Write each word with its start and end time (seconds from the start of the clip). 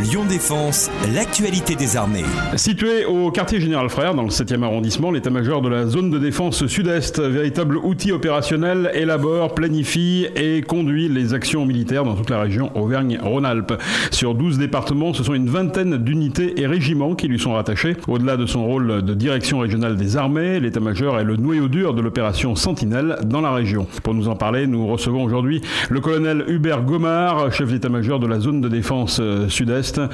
Lyon 0.00 0.24
Défense, 0.28 0.90
l'actualité 1.14 1.74
des 1.74 1.96
armées. 1.96 2.24
Situé 2.56 3.04
au 3.04 3.30
quartier 3.30 3.60
Général 3.60 3.88
Frère, 3.88 4.14
dans 4.14 4.22
le 4.22 4.30
7e 4.30 4.62
arrondissement, 4.62 5.10
l'état-major 5.10 5.60
de 5.60 5.68
la 5.68 5.86
zone 5.86 6.10
de 6.10 6.18
défense 6.18 6.66
sud-est, 6.66 7.20
véritable 7.20 7.76
outil 7.76 8.10
opérationnel, 8.10 8.90
élabore, 8.94 9.54
planifie 9.54 10.26
et 10.34 10.62
conduit 10.62 11.08
les 11.08 11.34
actions 11.34 11.66
militaires 11.66 12.04
dans 12.04 12.14
toute 12.14 12.30
la 12.30 12.40
région 12.40 12.70
Auvergne-Rhône-Alpes. 12.74 13.74
Sur 14.10 14.34
12 14.34 14.58
départements, 14.58 15.12
ce 15.12 15.22
sont 15.22 15.34
une 15.34 15.48
vingtaine 15.48 15.98
d'unités 15.98 16.60
et 16.60 16.66
régiments 16.66 17.14
qui 17.14 17.28
lui 17.28 17.38
sont 17.38 17.52
rattachés. 17.52 17.96
Au-delà 18.08 18.36
de 18.36 18.46
son 18.46 18.64
rôle 18.64 19.02
de 19.02 19.14
direction 19.14 19.58
régionale 19.58 19.96
des 19.96 20.16
armées, 20.16 20.58
l'état-major 20.58 21.20
est 21.20 21.24
le 21.24 21.36
noyau 21.36 21.68
dur 21.68 21.94
de 21.94 22.00
l'opération 22.00 22.56
Sentinelle 22.56 23.16
dans 23.24 23.40
la 23.40 23.52
région. 23.52 23.86
Pour 24.02 24.14
nous 24.14 24.28
en 24.28 24.36
parler, 24.36 24.66
nous 24.66 24.86
recevons 24.86 25.22
aujourd'hui 25.22 25.60
le 25.90 26.00
colonel 26.00 26.44
Hubert 26.48 26.82
Gomard, 26.82 27.52
chef 27.52 27.70
d'état-major 27.70 28.18
de 28.18 28.26
la 28.26 28.40
zone 28.40 28.60
de 28.60 28.68
défense 28.68 29.20
euh, 29.20 29.48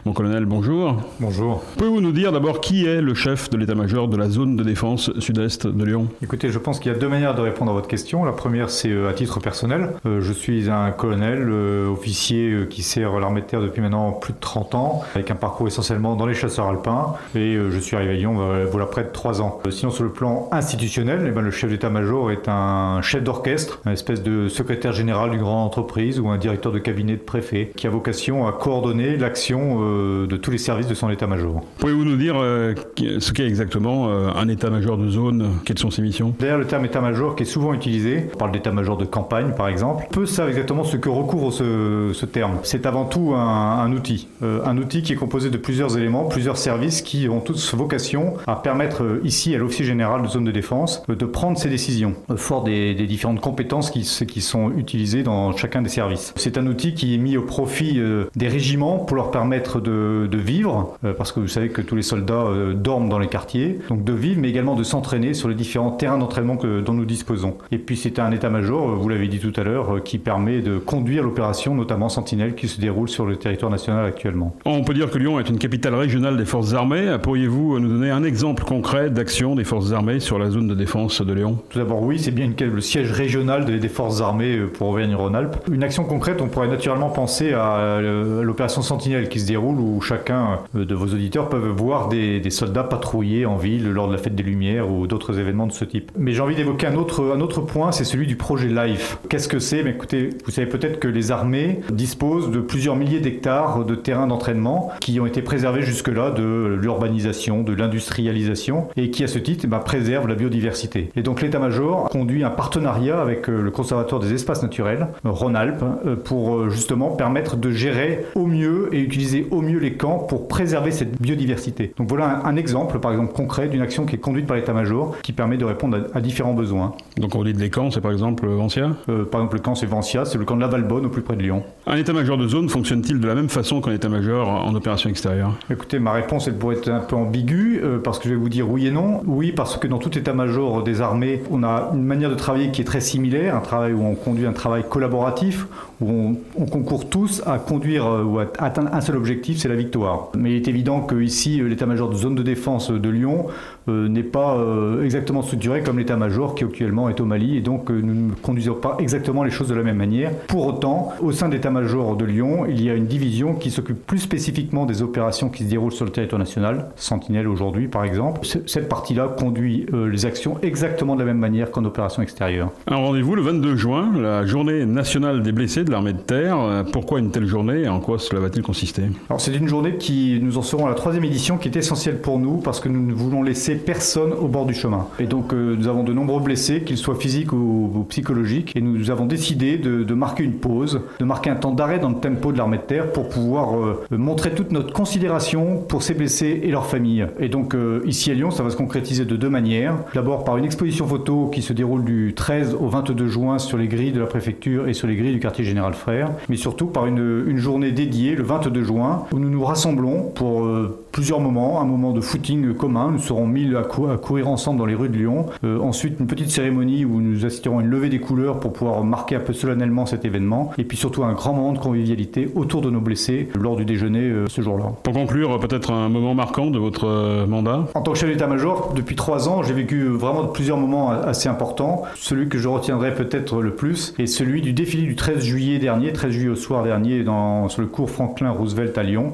mon 0.07 0.13
colonel, 0.15 0.47
bonjour. 0.47 0.97
Bonjour. 1.21 1.63
Pouvez-vous 1.77 2.01
nous 2.01 2.13
dire 2.13 2.33
d'abord 2.33 2.61
qui 2.61 2.87
est 2.87 3.03
le 3.03 3.13
chef 3.13 3.51
de 3.51 3.59
l'état-major 3.59 4.09
de 4.09 4.17
la 4.17 4.31
zone 4.31 4.57
de 4.57 4.65
défense 4.65 5.11
sud-est 5.19 5.67
de 5.67 5.85
Lyon? 5.85 6.09
Écoutez, 6.23 6.51
je 6.51 6.59
pense 6.59 6.79
qu'il 6.79 6.91
y 6.91 6.95
a 6.95 6.99
deux 6.99 7.09
manières 7.09 7.35
de 7.35 7.43
répondre 7.43 7.71
à 7.71 7.75
votre 7.75 7.89
question. 7.89 8.25
La 8.25 8.33
première, 8.33 8.71
c'est 8.71 8.91
euh, 8.91 9.11
à 9.11 9.13
titre 9.13 9.41
personnel. 9.41 9.91
Euh, 10.07 10.23
je 10.23 10.33
suis 10.33 10.71
un 10.71 10.91
colonel, 10.91 11.49
euh, 11.51 11.91
officier 11.91 12.67
qui 12.71 12.83
sert 12.83 13.21
l'armée 13.21 13.43
de 13.43 13.47
terre 13.47 13.61
depuis 13.61 13.83
maintenant 13.83 14.13
plus 14.13 14.33
de 14.33 14.39
30 14.41 14.75
ans, 14.75 15.03
avec 15.15 15.31
un 15.31 15.35
parcours 15.35 15.67
essentiellement 15.67 16.17
dans 16.17 16.27
les 16.27 16.35
chasseurs 16.35 16.69
alpins. 16.69 17.15
Et 17.35 17.59
je 17.71 17.79
suis 17.79 17.95
arrivé 17.95 18.13
à 18.13 18.15
Lyon 18.15 18.39
voilà 18.71 18.87
près 18.87 19.05
de 19.05 19.11
3 19.13 19.43
ans. 19.43 19.61
Sinon, 19.71 19.91
sur 19.91 20.05
le 20.05 20.11
plan 20.11 20.49
institutionnel, 20.51 21.25
eh 21.27 21.31
ben, 21.31 21.43
le 21.43 21.51
chef 21.51 21.71
d'état-major 21.71 22.31
est 22.31 22.49
un 22.49 23.03
chef 23.03 23.23
d'orchestre, 23.23 23.81
une 23.85 23.93
espèce 23.93 24.23
de 24.23 24.49
secrétaire 24.49 24.93
général 24.93 25.31
d'une 25.31 25.41
grande 25.41 25.67
entreprise 25.67 26.21
ou 26.21 26.29
un 26.29 26.39
directeur 26.39 26.73
de 26.73 26.79
cabinet 26.79 27.15
de 27.15 27.23
préfet 27.23 27.73
qui 27.77 27.87
a 27.87 27.91
vocation 27.91 28.47
à 28.47 28.53
coordonner 28.53 29.17
l'action 29.17 29.58
euh, 29.59 30.27
de 30.27 30.37
tous 30.37 30.51
les 30.51 30.59
services 30.59 30.87
de 30.87 30.95
son 30.95 31.11
état-major. 31.11 31.63
Pouvez-vous 31.79 32.05
nous 32.05 32.17
dire 32.17 32.37
euh, 32.39 32.75
ce 33.19 33.33
qu'est 33.33 33.47
exactement 33.47 34.09
euh, 34.09 34.31
un 34.35 34.49
état-major 34.49 34.99
de 34.99 35.09
zone? 35.09 35.51
Quelles 35.65 35.79
sont 35.79 35.91
ses 35.91 36.03
missions? 36.03 36.35
D'ailleurs, 36.39 36.59
le 36.59 36.67
terme 36.67 36.85
état-major 36.85 37.37
qui 37.37 37.43
est 37.43 37.47
souvent 37.47 37.75
utilisé, 37.75 38.29
on 38.35 38.37
parle 38.37 38.53
d'état-major 38.53 38.97
de 38.97 39.05
campagne 39.05 39.53
par 39.57 39.69
exemple, 39.69 40.07
peu 40.11 40.27
savent 40.27 40.49
exactement 40.49 40.85
ce 40.85 40.97
que 40.97 41.09
recouvre 41.09 41.53
ce, 41.53 42.27
terme. 42.27 42.59
C'est 42.63 42.85
avant 42.85 43.07
tout 43.07 43.33
un, 43.35 43.91
outil, 43.93 44.29
un 44.43 44.77
outil 44.77 45.03
qui 45.03 45.15
est 45.15 45.17
composé 45.17 45.49
de 45.49 45.57
plusieurs 45.57 45.97
éléments, 45.97 46.25
plusieurs 46.25 46.59
services 46.59 47.01
qui 47.01 47.29
ont 47.29 47.41
tous 47.41 47.75
vocation 47.75 48.35
à 48.47 48.57
permettre 48.57 49.21
ici 49.25 49.55
à 49.55 49.59
l'officier 49.59 49.87
général 49.87 50.23
de 50.23 50.29
zone 50.29 50.45
de 50.45 50.51
défense 50.51 51.03
de 51.09 51.25
prendre 51.25 51.57
ses 51.57 51.71
décisions, 51.71 52.15
fort 52.37 52.65
des, 52.65 52.95
différentes 52.95 53.41
compétences 53.41 53.91
qui, 53.91 54.01
qui 54.27 54.41
sont 54.43 54.73
utilisées 54.77 55.23
dans 55.23 55.57
chacun 55.57 55.81
des 55.81 55.89
services. 55.89 56.35
C'est 56.37 56.59
un 56.59 56.67
outil 56.67 56.93
qui 56.93 57.15
est 57.15 57.19
mis 57.19 57.37
au 57.37 57.43
profit 57.43 58.01
des 58.37 58.49
régiments 58.49 58.99
pour 58.99 59.17
leur 59.17 59.31
permettre 59.31 59.48
permettre 59.49 59.81
de, 59.81 60.29
vivre, 60.37 60.99
euh, 61.05 61.15
parce 61.15 61.33
que 61.33 61.41
vous 61.41 61.49
savez 61.49 61.71
que 61.71 61.81
tous 61.81 61.97
les 61.97 62.03
soldats 62.03 62.35
euh, 62.35 62.75
dorment 62.75 63.09
dans 63.09 63.19
les 63.19 63.29
quartiers, 63.29 63.79
donc 63.89 64.05
de 64.05 64.13
vivre, 64.13 64.39
mais 64.43 64.51
également 64.51 64.75
de 64.75 64.83
s'entraîner 64.83 65.33
sur 65.33 65.49
les 65.49 65.55
différents 65.55 65.91
terrains 65.91 66.19
d'entraînement 66.19 66.57
dont 66.57 66.93
nous 66.93 67.07
disposons. 67.07 67.57
Et 67.73 67.79
puis 67.79 67.97
c'est 67.97 68.19
un 68.19 68.31
état-major, 68.31 68.91
euh, 68.91 68.95
vous 68.95 69.09
l'avez 69.09 69.27
dit 69.27 69.39
tout 69.39 69.59
à 69.59 69.65
l'heure, 69.65 70.03
qui 70.05 70.19
permet 70.19 70.61
de 70.61 70.77
conduire 70.77 71.23
l'opération, 71.23 71.75
notamment 71.75 72.11
Sentinelle, 72.11 72.57
qui 72.57 72.69
se 72.69 72.79
déroule 72.79 73.09
sur 73.09 73.25
le 73.25 73.37
territoire 73.37 73.71
national 73.71 74.05
actuellement. 74.05 74.55
On 74.67 74.85
peut 74.85 74.93
dire 74.93 75.11
que 75.11 75.17
Lyon 75.17 75.41
est 75.41 75.49
une 75.49 75.59
capitale 75.59 75.95
régionale 75.95 76.37
des 76.37 76.45
forces 76.45 76.75
armées. 76.75 77.17
Pourriez-vous 77.23 77.81
nous 77.81 77.89
donner 77.89 78.11
un 78.11 78.25
exemple 78.25 78.65
concret 78.65 79.09
d'action 79.09 79.55
des 79.55 79.65
forces 79.65 79.93
armées 79.93 80.21
sur 80.21 80.39
la 80.39 80.51
zone 80.51 80.69
de 80.69 80.75
défense 80.75 81.23
de 81.23 81.33
Lyon? 81.33 81.57
Tout 81.71 81.79
d'abord, 81.79 82.03
oui, 82.03 82.19
c'est 82.19 82.33
bien 82.33 82.53
le 82.61 82.81
siège 82.83 83.13
régional 83.13 83.65
des 83.65 83.89
forces 83.89 84.21
armées 84.21 84.59
pour 84.75 84.89
Auvergne-Rhône-Alpes. 84.89 85.57
Une 85.73 85.83
action 85.83 86.05
concrète, 86.05 86.43
on 86.43 86.49
pourrait 86.49 86.69
naturellement 86.69 87.09
penser 87.09 87.55
à 87.55 87.99
l'opération 88.43 88.83
Sentinelle 88.83 89.29
qui 89.29 89.38
se 89.41 89.47
déroule 89.47 89.79
où 89.79 90.01
chacun 90.01 90.61
euh, 90.77 90.85
de 90.85 90.95
vos 90.95 91.07
auditeurs 91.07 91.49
peuvent 91.49 91.69
voir 91.69 92.09
des, 92.09 92.43
soldats 92.51 92.83
patrouiller 92.83 93.45
en 93.45 93.57
ville 93.57 93.91
lors 93.91 94.09
de 94.09 94.13
la 94.13 94.19
fête 94.19 94.35
des 94.35 94.43
Lumières 94.43 94.91
ou 94.91 95.07
d'autres 95.07 95.39
événements 95.39 95.67
de 95.67 95.73
ce 95.73 95.85
type. 95.85 96.11
Mais 96.17 96.33
j'ai 96.33 96.41
envie 96.41 96.57
d'évoquer 96.57 96.87
un 96.87 96.95
autre, 96.95 97.35
un 97.37 97.41
autre 97.41 97.61
point, 97.61 97.93
c'est 97.93 98.05
celui 98.05 98.27
du 98.27 98.37
projet 98.37 98.69
LIFE. 98.69 99.19
Qu'est-ce 99.29 99.49
que 99.49 99.59
c'est? 99.59 99.81
Écoutez, 99.81 100.31
vous 100.45 100.51
savez 100.51 100.67
peut-être 100.67 100.99
que 100.99 101.09
les 101.09 101.31
armées 101.31 101.81
disposent 101.91 102.51
de 102.51 102.61
plusieurs 102.61 102.97
milliers 102.97 103.21
d'hectares 103.21 103.85
de 103.85 103.95
terrains 103.95 104.27
d'entraînement 104.27 104.91
qui 105.01 105.21
ont 105.21 105.27
été 105.27 105.43
préservés 105.43 105.83
jusque-là 105.83 106.31
de 106.31 106.79
l'urbanisation, 106.81 107.63
de 107.63 107.75
l'industrialisation 107.75 108.89
et 108.97 109.11
qui 109.11 109.25
à 109.25 109.29
ce 109.29 109.39
titre 109.39 109.67
ben, 109.67 109.79
préservent 109.79 110.29
la 110.29 110.35
biodiversité. 110.35 111.11
Et 111.17 111.23
donc 111.23 111.43
l'état-major 111.43 112.09
conduit 112.09 112.45
un 112.45 112.51
partenariat 112.51 113.21
avec 113.21 113.49
euh, 113.49 113.61
le 113.61 113.71
Conservatoire 113.71 114.21
des 114.21 114.33
espaces 114.33 114.63
naturels, 114.63 115.09
Rhône-Alpes, 115.25 115.85
euh, 116.07 116.17
pour 116.17 116.71
justement 116.71 117.11
permettre 117.11 117.57
de 117.57 117.71
gérer 117.71 118.25
au 118.35 118.47
mieux 118.47 118.89
et 118.93 119.01
utiliser 119.01 119.28
au 119.51 119.61
mieux 119.61 119.79
les 119.79 119.95
camps 119.95 120.19
pour 120.19 120.49
préserver 120.49 120.91
cette 120.91 121.21
biodiversité. 121.21 121.93
Donc 121.97 122.09
voilà 122.09 122.43
un, 122.45 122.57
exemple, 122.57 122.99
par 122.99 123.13
exemple, 123.13 123.33
concret 123.33 123.69
d'une 123.69 123.81
action 123.81 124.07
qui 124.07 124.17
est 124.17 124.19
conduite 124.19 124.47
par 124.47 124.57
l'état-major 124.57 125.17
qui 125.23 125.33
permet 125.33 125.57
de 125.57 125.65
répondre 125.65 126.07
à, 126.15 126.21
différents 126.21 126.55
besoins. 126.55 126.95
Donc 127.17 127.35
on 127.35 127.45
dit 127.45 127.53
les 127.53 127.71
camps, 127.71 127.91
c'est 127.91 128.01
par 128.01 128.13
exemple 128.13 128.47
Vancia? 128.47 128.91
Euh, 129.09 129.25
Par 129.25 129.41
exemple, 129.41 129.57
le 129.57 129.63
camp, 129.63 129.75
c'est 129.75 129.87
Vancia, 129.87 130.25
c'est 130.25 130.39
le 130.39 130.45
camp 130.45 130.57
de 130.57 130.61
la 130.61 130.69
Valbonne, 130.69 131.07
au 131.07 131.09
plus 131.09 131.23
près 131.23 131.37
de 131.37 131.43
Lyon. 131.43 131.63
Un 131.87 131.97
état-major 131.97 132.37
de 132.37 132.49
zone 132.49 132.69
fonctionne-t-il 132.69 133.21
de 133.21 133.27
la 133.27 133.35
même 133.35 133.49
façon 133.49 133.81
qu'un 133.81 133.93
état-major 133.93 134.49
en 134.49 134.75
opération 134.75 135.11
extérieure? 135.11 135.55
Écoutez, 135.71 135.99
ma 135.99 136.13
réponse, 136.13 136.49
elle 136.49 136.57
pourrait 136.57 136.77
être 136.77 136.89
un 136.89 137.01
peu 137.01 137.17
ambiguë, 137.17 137.81
euh, 137.83 137.99
parce 137.99 138.19
que 138.19 138.29
je 138.29 138.35
vais 138.35 138.41
vous 138.41 138.49
dire 138.49 138.69
oui 138.69 138.87
et 138.87 138.91
non. 138.91 139.23
Oui, 139.27 139.53
parce 139.53 139.77
que 139.77 139.87
dans 139.87 139.99
tout 139.99 140.17
état-major 140.17 140.83
des 140.83 141.01
armées, 141.01 141.43
on 141.51 141.63
a 141.63 141.91
une 141.95 142.05
manière 142.05 142.31
de 142.31 142.35
travailler 142.35 142.71
qui 142.71 142.81
est 142.81 142.85
très 142.85 143.01
similaire, 143.01 143.57
un 143.57 143.61
travail 143.61 143.93
où 143.93 144.05
on 144.05 144.15
conduit 144.15 144.47
un 144.47 144.53
travail 144.53 144.85
collaboratif, 144.89 145.67
où 146.01 146.11
on, 146.11 146.37
on 146.57 146.67
concourt 146.67 147.09
tous 147.09 147.43
à 147.47 147.59
conduire 147.59 148.07
euh, 148.07 148.23
ou 148.25 148.39
à 148.39 148.47
atteindre 148.59 148.91
un 148.93 149.01
seul 149.01 149.17
objectif 149.19 149.59
c'est 149.59 149.69
la 149.69 149.75
victoire. 149.75 150.31
Mais 150.37 150.53
il 150.53 150.57
est 150.57 150.69
évident 150.69 151.01
qu'ici, 151.01 151.61
euh, 151.61 151.69
l'état-major 151.69 152.09
de 152.09 152.15
zone 152.15 152.35
de 152.35 152.43
défense 152.43 152.91
de 152.91 153.09
Lyon 153.09 153.47
euh, 153.89 154.09
n'est 154.09 154.23
pas 154.23 154.57
euh, 154.57 155.05
exactement 155.05 155.43
structuré 155.43 155.83
comme 155.83 155.99
l'état-major 155.99 156.55
qui 156.55 156.65
actuellement 156.65 157.09
est 157.09 157.21
au 157.21 157.25
Mali, 157.25 157.57
et 157.57 157.61
donc 157.61 157.91
nous 157.91 158.15
ne 158.15 158.33
conduisons 158.35 158.75
pas 158.75 158.97
exactement 159.01 159.43
les 159.43 159.51
choses 159.51 159.69
de 159.69 159.75
la 159.75 159.83
même 159.83 159.97
manière. 159.97 160.33
Pour 160.47 160.67
autant, 160.67 161.13
au 161.21 161.33
sein 161.33 161.49
de 161.49 161.55
l'état-major 161.55 162.17
de 162.17 162.25
Lyon, 162.25 162.67
il 162.69 162.83
y 162.83 162.91
a 162.91 162.95
une 162.95 163.07
division 163.07 163.55
qui 163.55 163.71
s'occupe 163.71 164.07
plus 164.07 164.19
spécifiquement 164.19 164.87
des 164.87 165.03
opérations 165.03 165.49
qui 165.49 165.65
se 165.65 165.71
déroulent 165.71 165.93
sur 165.93 166.05
le 166.05 166.11
territoire 166.11 166.39
national, 166.39 166.87
Sentinelle 166.97 167.49
aujourd'hui 167.49 167.89
par 167.89 168.05
exemple. 168.05 168.41
Cette 168.45 168.89
partie-là 168.89 169.29
conduit 169.39 169.87
les 169.93 170.27
actions 170.27 170.59
exactement 170.63 171.15
de 171.15 171.21
la 171.21 171.27
même 171.27 171.39
manière 171.39 171.71
qu'en 171.71 171.85
opération 171.85 172.23
extérieure. 172.23 172.71
Un 172.87 172.97
rendez-vous 172.97 173.35
le 173.35 173.43
22 173.43 173.77
juin, 173.77 174.13
la 174.17 174.47
journée 174.47 174.85
nationale 174.87 175.43
des 175.43 175.53
blessés 175.53 175.85
de 175.85 175.91
l'armée 175.91 176.13
de 176.13 176.19
terre. 176.19 176.85
Pourquoi 176.93 177.19
une 177.19 177.31
telle 177.31 177.47
journée 177.47 177.83
et 177.83 177.89
en 177.89 178.01
quoi 178.01 178.19
cela 178.19 178.41
va-t-il 178.41 178.63
consister? 178.63 178.98
Alors 179.29 179.41
c'est 179.41 179.55
une 179.55 179.69
journée 179.69 179.97
qui, 179.97 180.39
nous 180.43 180.59
en 180.59 180.63
serons 180.63 180.87
à 180.87 180.89
la 180.89 180.95
troisième 180.95 181.25
édition, 181.25 181.59
qui 181.59 181.69
est 181.69 181.77
essentielle 181.77 182.21
pour 182.21 182.39
nous 182.39 182.57
parce 182.57 182.81
que 182.81 182.89
nous 182.89 183.05
ne 183.05 183.13
voulons 183.13 183.43
laisser 183.43 183.77
personne 183.77 184.33
au 184.33 184.49
bord 184.49 184.67
du 184.67 184.75
chemin. 184.75 185.07
Et 185.19 185.27
donc 185.27 185.53
euh, 185.53 185.77
nous 185.77 185.89
avons 185.89 186.03
de 186.03 186.13
nombreux 186.13 186.41
blessés, 186.41 186.83
qu'ils 186.83 186.99
soient 186.99 187.15
physiques 187.15 187.53
ou, 187.53 188.07
psychologiques, 188.09 188.73
et 188.77 188.81
nous 188.81 189.11
avons 189.11 189.27
décidé 189.27 189.79
de, 189.79 190.15
marquer 190.15 190.43
une 190.43 190.55
pause, 190.55 191.01
de 191.19 191.25
marquer 191.25 191.51
un 191.51 191.57
temps 191.57 191.73
d'arrêt 191.73 191.99
dans 191.99 192.09
le 192.09 192.17
tempo 192.17 192.53
de 192.53 192.59
l'armée 192.59 192.79
de 192.79 192.83
terre 192.83 193.13
pour 193.13 193.29
pouvoir 193.29 193.79
euh, 193.79 194.05
montrer 194.11 194.51
toute 194.51 194.73
notre 194.73 194.93
considération 194.93 195.77
pour 195.77 196.03
ces 196.03 196.15
blessés 196.15 196.61
et 196.63 196.71
leurs 196.71 196.87
familles. 196.87 197.27
Et 197.39 197.49
donc 197.49 197.75
euh, 197.75 198.03
ici 198.07 198.31
à 198.31 198.35
Lyon, 198.35 198.51
ça 198.51 198.63
va 198.63 198.71
se 198.71 198.77
concrétiser 198.77 199.25
de 199.25 199.37
deux 199.37 199.51
manières. 199.51 199.97
D'abord 200.15 200.45
par 200.45 200.57
une 200.57 200.65
exposition 200.65 201.07
photo 201.07 201.49
qui 201.53 201.63
se 201.63 201.73
déroule 201.73 202.05
du 202.05 202.35
13 202.35 202.77
au 202.79 202.89
22 202.89 203.29
juin 203.29 203.59
sur 203.59 203.79
les 203.79 203.89
grilles 203.89 204.13
de 204.13 204.21
la 204.21 204.27
préfecture 204.27 204.89
et 204.89 204.95
sur 204.95 205.07
les 205.07 205.17
grilles 205.17 205.35
du 205.35 205.41
quartier 205.41 205.65
général 205.65 205.95
Frère, 205.95 206.31
mais 206.49 206.57
surtout 206.57 206.87
par 206.87 207.07
une, 207.07 207.45
une 207.47 207.59
journée 207.59 207.93
dédiée 207.93 208.35
le 208.35 208.43
22 208.43 208.83
juin 208.83 208.88
où 208.91 209.39
nous 209.39 209.51
nous 209.51 209.65
rassemblons 209.65 210.31
pour 210.35 210.65
euh, 210.65 211.05
plusieurs 211.19 211.41
moments, 211.41 211.81
un 211.81 211.85
moment 211.85 212.13
de 212.13 212.21
footing 212.21 212.75
commun, 212.75 213.11
nous 213.11 213.19
serons 213.19 213.45
mille 213.45 213.77
à, 213.77 213.83
courir 213.83 214.47
ensemble 214.47 214.79
dans 214.79 214.87
les 214.87 214.95
rues 214.95 215.09
de 215.09 215.17
Lyon, 215.17 215.47
euh, 215.65 215.81
ensuite 215.81 216.21
une 216.21 216.29
petite 216.29 216.49
cérémonie 216.49 217.05
où 217.05 217.21
nous 217.21 217.45
assisterons 217.45 217.81
à 217.81 217.83
une 217.83 217.89
levée 217.89 218.09
des 218.09 218.21
couleurs 218.21 218.61
pour 218.61 218.73
pouvoir 218.73 219.03
marquer 219.03 219.35
un 219.35 219.41
peu 219.41 219.53
solennellement 219.53 220.07
cet 220.07 220.25
événement, 220.25 220.71
et 220.79 220.85
puis 220.85 220.97
surtout 220.97 221.25
un 221.25 221.33
grand 221.33 221.55
moment 221.55 221.73
de 221.73 221.81
convivialité 221.81 222.53
autour 222.55 222.83
de 222.83 222.91
nos 222.91 223.01
blessés 223.01 223.49
lors 223.61 223.75
du 223.75 223.85
déjeuner 223.85 224.21
euh, 224.21 224.47
ce 224.47 224.63
jour-là. 224.63 224.93
Pour 225.03 225.13
conclure, 225.13 225.59
peut-être 225.59 225.91
un 225.91 226.09
moment 226.09 226.37
marquant 226.37 226.71
de 226.71 226.79
votre 226.79 227.47
mandat 227.47 227.89
En 227.97 228.03
tant 228.03 228.13
que 228.13 228.19
chef 228.19 228.31
d'état-major, 228.31 228.93
depuis 228.95 229.17
trois 229.17 229.49
ans, 229.49 229.65
j'ai 229.65 229.75
vécu 229.75 230.05
vraiment 230.05 230.47
plusieurs 230.47 230.77
moments 230.77 231.11
assez 231.11 231.49
importants. 231.49 232.03
Celui 232.15 232.49
que 232.49 232.59
je 232.59 232.69
retiendrai 232.69 233.13
peut-être 233.13 233.61
le 233.61 233.75
plus 233.75 234.15
est 234.21 234.27
celui 234.27 234.63
du 234.63 234.73
défilé 234.73 235.03
du 235.03 235.17
13 235.17 235.43
juillet 235.43 235.81
dernier, 235.81 236.13
13 236.13 236.31
juillet 236.31 236.51
au 236.51 236.55
soir 236.55 236.85
dernier, 236.85 237.25
dans, 237.25 237.69
sur 237.69 237.83
le 237.83 237.89
cours 237.89 238.09
Franklin 238.09 238.51
Roosevelt 238.51 238.97
à 238.97 239.03
Lyon. 239.03 239.33